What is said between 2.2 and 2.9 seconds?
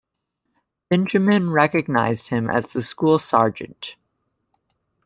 him as the